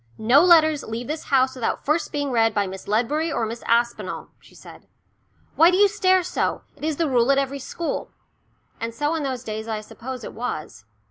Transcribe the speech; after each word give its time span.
"No 0.17 0.43
letters 0.43 0.81
leave 0.83 1.05
this 1.05 1.25
house 1.25 1.53
without 1.53 1.85
being 1.85 1.85
first 1.85 2.09
read 2.33 2.55
by 2.55 2.65
Miss 2.65 2.87
Ledbury 2.87 3.31
or 3.31 3.45
Miss 3.45 3.61
Aspinall," 3.67 4.29
she 4.39 4.55
said. 4.55 4.87
"Why 5.55 5.69
do 5.69 5.77
you 5.77 5.87
stare 5.87 6.23
so? 6.23 6.63
It 6.75 6.83
is 6.83 6.97
the 6.97 7.07
rule 7.07 7.31
at 7.31 7.37
every 7.37 7.59
school," 7.59 8.09
and 8.79 8.95
so 8.95 9.13
in 9.13 9.21
those 9.21 9.43
days 9.43 9.67
I 9.67 9.81
suppose 9.81 10.23
it 10.23 10.33
was. 10.33 10.85